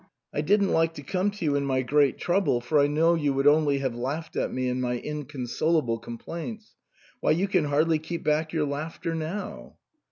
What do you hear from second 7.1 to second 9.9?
Why, you can hardly keep back your laughter now."